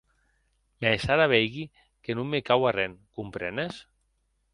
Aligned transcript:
Mès 0.85 1.03
ara 1.15 1.27
veigui 1.33 1.65
que 2.07 2.15
non 2.19 2.31
me 2.31 2.41
cau 2.47 2.65
arren, 2.71 2.97
comprenes,? 3.19 3.79